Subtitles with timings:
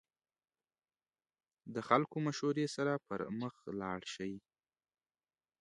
[1.73, 4.33] د خلکو مشورې سره پرمخ لاړ شئ.